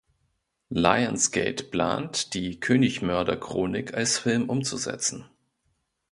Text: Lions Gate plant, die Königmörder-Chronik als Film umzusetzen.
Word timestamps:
Lions 0.73 1.29
Gate 1.31 1.69
plant, 1.69 2.33
die 2.33 2.59
Königmörder-Chronik 2.59 3.93
als 3.93 4.17
Film 4.17 4.49
umzusetzen. 4.49 5.25